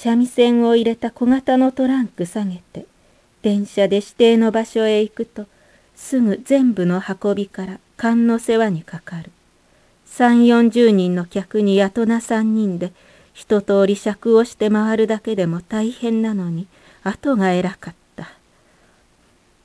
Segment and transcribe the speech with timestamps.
[0.00, 2.86] 三味線を入れた小型のトランク下げて
[3.42, 5.46] 電車で指定の場所へ行くと
[5.96, 9.32] すぐ全部の運びから勘の世話にかかる。
[10.06, 12.92] 三四十人の客にやとな三人で
[13.34, 16.68] 一通り尺をして回るだけでも大変なのに
[17.02, 18.28] 後が偉かった。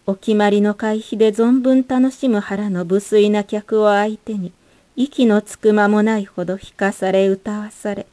[0.08, 4.52] お決まりの会費で存分楽しむ腹の無粋な客を相手に
[4.96, 8.08] 息のつく間もないほど弾かされ歌わされ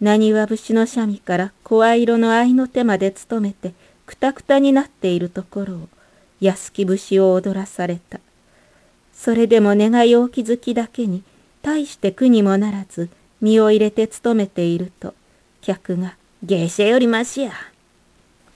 [0.00, 3.74] 何は節の三味から声色の合いの手まで務めて
[4.06, 5.88] くたくたになっているところを
[6.40, 8.20] 安き節を踊らされた。
[9.14, 11.22] それでも願いお気づきだけに
[11.62, 13.08] 大して苦にもならず
[13.40, 15.14] 身を入れて勤めていると
[15.62, 17.52] 客が「芸者よりましや」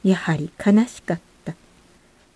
[0.04, 1.54] やはり悲しかった。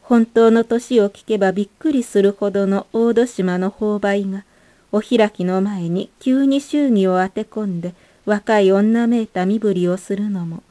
[0.02, 4.44] 本当の年を聞けばびっくりするほどの大戸島の購買が
[4.90, 7.94] お開きの前に急に祝儀を当て込んで
[8.24, 10.62] 若い女めいた身振りをするのも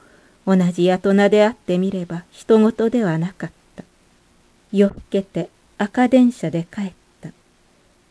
[0.48, 3.84] 同じ大人であってみれば人事ではなかった。
[4.72, 7.02] 夜更けて赤電車で帰った。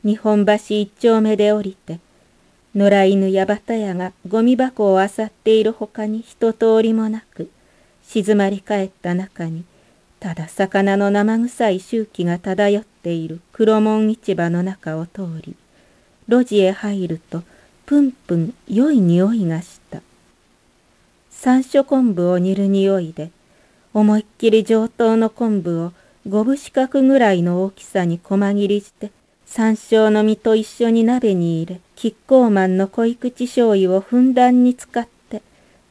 [0.04, 2.00] 日本橋一丁目で降りて
[2.74, 7.50] 野良犬や綿屋がゴミ箱を漁っているほかに一通りもなく
[8.02, 9.64] 静まり返った中に
[10.20, 15.54] ただ魚の生臭い周期が漂っている黒門市場の中を通り
[16.28, 17.42] 路地へ入ると
[17.90, 20.00] ぷんぷん良い匂いがした。
[21.28, 23.32] 山椒昆布を煮る匂いで
[23.92, 25.92] 思いっきり上等の昆布を
[26.24, 29.10] 五分四角ぐらいの大きさに細切りして
[29.44, 35.42] 山椒の実と一緒に鍋に入れキッコーマンの濃い口醤油をふんだんに使って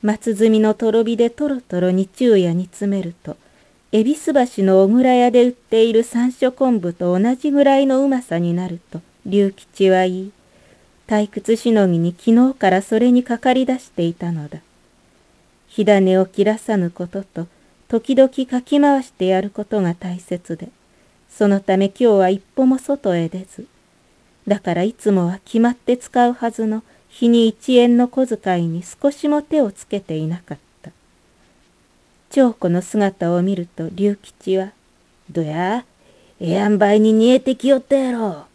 [0.02, 3.36] 松摘みのとろ火でとろとろに昼夜に詰めると
[3.92, 10.39] 恵比寿橋の小倉屋で売っている山椒昆布と同じぐらいのうまさになると龍吉は言い。
[11.10, 14.60] 退屈しのぎに昨日からそれにかかり出していたのだ。
[15.68, 17.48] 火種を切らさぬことと
[17.88, 20.70] 時々かき回してやることが大切で
[21.28, 23.66] そのため今日は一歩も外へ出ず
[24.48, 30.92] だからいつもは決まって使うはずの日に一円の小遣いに少しも手をつけていなかった。
[32.30, 34.74] 長子の姿を見ると龍吉は
[35.32, 35.86] 「どや
[36.40, 38.46] ええ塩梅に煮えてきよったやろ」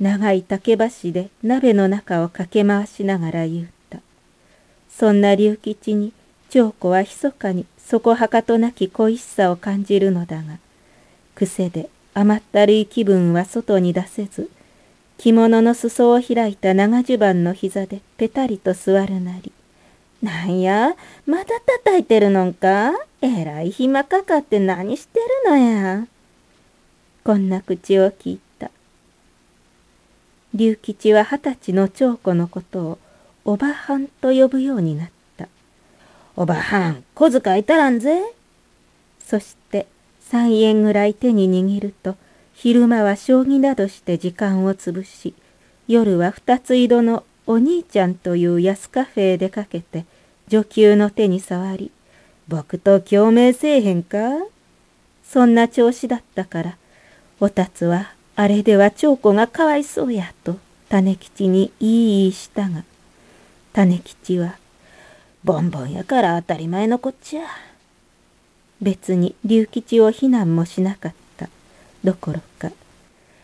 [0.00, 3.98] 長い竹橋で鍋の中を駆け回しながら言うた。
[4.90, 6.12] そんな龍吉に
[6.50, 10.58] 長子は密かにそこはかとなき恋しさを感じるのだが
[11.34, 14.50] 癖で甘ったるい気分は外に出せず
[15.18, 19.52] 着物の裾を開いた長襦袢の膝でぺたりと座るなり
[20.22, 20.94] なんや
[21.26, 21.44] まだ
[21.84, 22.92] 叩いてるのんか？
[23.22, 26.06] えらい暇かかって何してるのや。
[27.24, 28.51] こんな口を聞いた
[30.54, 32.98] 龍吉は二十歳の長子のことを
[33.44, 35.48] おばはんと呼ぶようになった。
[36.36, 38.34] おばはん小遣い足らんぜ。
[39.24, 39.86] そして
[40.30, 42.16] 3円ぐらい手に握ると
[42.54, 45.34] 昼間は将棋などして時間をつぶし
[45.88, 50.04] 夜は二つ井戸のお兄ちゃんという安カフェへ出かけて
[50.48, 51.90] 女給の手に触り
[52.46, 54.18] 僕と共鳴せえへんか？
[55.24, 56.76] そんな調子だったから
[57.40, 60.56] おたつはあれでは長子がかわいそうやと
[60.88, 62.84] 種吉に言い言いしたが
[63.72, 64.56] 種吉は
[65.44, 67.46] ボンボンやから当たり前のこっちゃ。
[68.80, 71.48] 別に龍吉を非難もしなかった。
[72.04, 72.70] どころか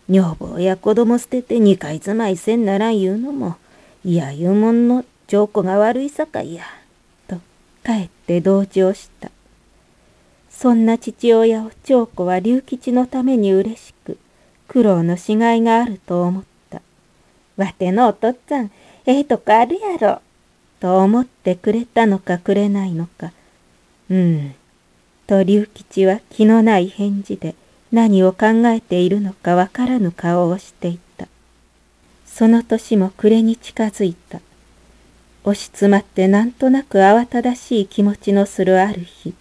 [0.09, 3.57] 女房や子供捨てて二回住まいせんならん言うのも
[4.05, 6.65] いや言うもんの長子が悪いさかいや。
[7.27, 7.37] と
[7.83, 9.31] かえって同情した。
[10.51, 14.19] そんな父親を長子は龍吉のために嬉しく
[14.69, 16.81] 苦労のしがいがあると思った
[17.57, 18.71] わてのお父っつぁん
[19.07, 20.21] ええとこあるやろ
[20.81, 23.33] と思ってくれたのかくれないのか
[24.11, 24.55] うん
[25.27, 27.55] と龍吉は気のない返事で
[27.91, 31.27] 何を考えているのかわからぬ顔をしていた。
[32.27, 34.41] その年も暮れに近づいた。
[35.45, 39.35] 押し詰まってなんとなく慌ただしい気持ちのするある日、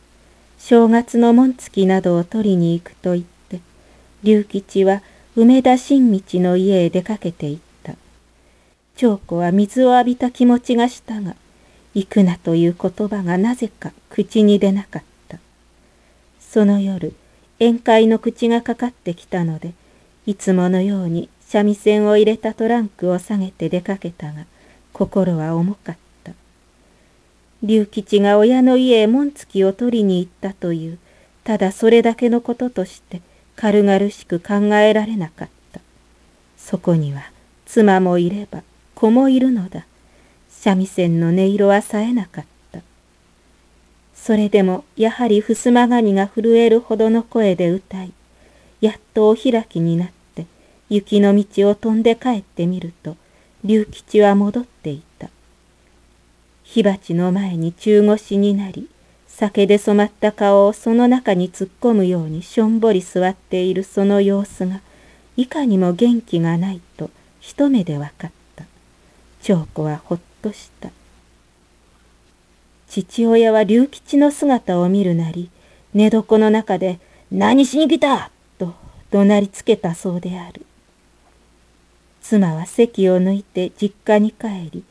[0.57, 3.59] 正月の紋付きなどを取りに行くと言って、
[4.23, 5.01] 龍吉は
[5.37, 7.93] 梅田新道の家へ出かけて行った。
[8.97, 11.35] 長子は水を浴びた気持ちがしたが、
[11.93, 15.07] 行くなという言葉がなぜか口に出なかった。
[16.57, 17.13] その夜
[17.59, 19.73] 宴会の口がかかってきたので
[20.25, 24.45] いつものように三味線を入れたトランクを下げて出かけたが
[24.93, 26.31] 心は重かった
[27.63, 30.99] 龍吉が親の家へ紋付きを取りに行ったという
[31.43, 33.21] ただそれだけのこととして
[33.57, 35.81] 軽々しく考えられなかった。
[36.57, 37.31] そこには
[37.65, 38.63] 妻もいれば
[38.95, 39.85] 子もいるのだ。
[40.49, 42.79] 三味線の音色は冴えなかった。
[44.15, 48.11] それでもやはり襖紙が震えるほどの声で歌い、
[48.81, 50.45] やっとお開きになって
[50.89, 53.15] 雪の道を飛んで帰ってみると、
[53.63, 55.29] 龍吉は戻っていた。
[56.63, 58.89] 火鉢の前に中腰になり、
[59.39, 64.81] 酒で染まった顔をその中に突っ込むようにしょんぼり座っているその様子が、
[65.35, 68.65] いかにも元気がないと一目でわかった。
[69.43, 70.89] 長子はほっとした。
[72.89, 75.51] 父親は龍吉の姿を見るなり、
[75.93, 76.99] 寝床の中で、
[77.31, 78.31] 何しに来た？
[78.57, 78.73] と
[79.11, 80.65] 怒鳴りつけたそうである。
[82.23, 84.83] 妻は席を抜いて実家に帰り、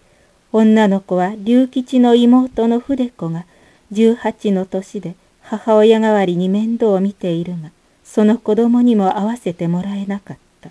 [0.52, 3.44] 女の子は龍吉の妹の筆子が
[3.92, 7.70] 18の年で母親代わりに面倒を見ているが、
[8.04, 10.70] その子供にも会わせてもらえなかった。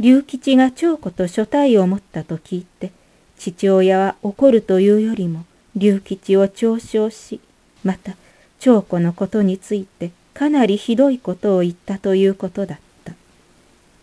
[0.00, 2.90] 龍吉が長子と所帯を持ったと聞いて、
[3.38, 5.44] 父親は怒るというよりも、
[5.76, 7.40] 龍吉を嘲笑し、
[7.84, 8.16] また
[8.58, 13.14] 長子のことについてかなりひどいことを言ったということだった。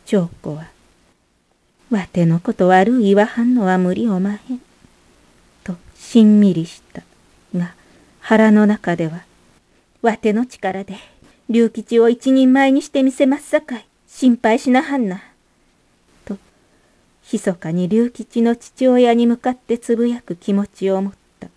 [0.06, 0.68] 長子は、
[1.90, 4.62] わてのこと悪い言わはんのは無理おまへん。
[5.64, 7.02] としんみりした。
[7.56, 7.74] が、
[8.30, 9.24] 腹の中では、
[10.04, 10.98] わての力で、
[11.50, 13.88] 龍吉を一人前にしてみせますさかい。
[14.06, 15.24] 心配しなはんな。
[16.26, 16.38] と、
[17.34, 21.48] 密かに龍吉の父親に向かってつぶやく気持ちを持った。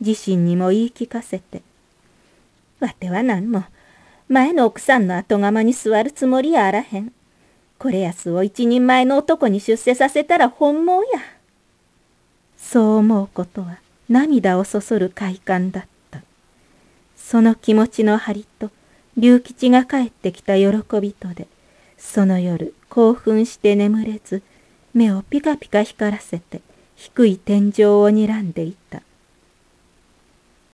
[0.00, 1.62] 自身にも言い聞かせて。
[2.78, 3.64] わては何も、
[4.28, 7.12] 前の奥さんの後釜に座るつもりやあらへん。
[7.76, 11.18] これやすを一人前の男に出世させたら本望や。
[12.56, 13.78] そう思うことは
[14.08, 16.22] 涙をそそる快感だった。
[17.16, 18.70] その気持ちの張りと
[19.16, 20.68] 龍吉が帰ってきた喜
[21.00, 21.46] びとで、
[21.98, 24.42] その夜興奮して眠れず、
[24.94, 26.62] 目をピカピカ光らせて
[26.96, 29.02] 低い天井を睨んでいた。